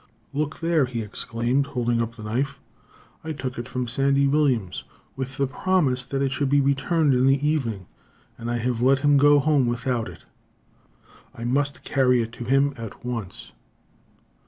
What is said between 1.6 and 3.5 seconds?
holding up the knife. "I